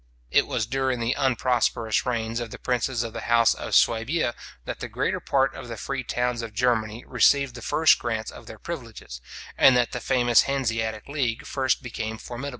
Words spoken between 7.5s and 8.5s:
the first grants of